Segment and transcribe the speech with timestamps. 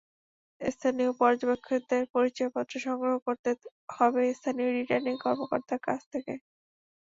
[0.61, 3.49] স্থানীয় পর্যবেক্ষকদের পরিচয়পত্র সংগ্রহ করতে
[3.97, 6.33] হবে স্থানীয় রিটার্নিং কর্মকর্তার কাছ থেকে।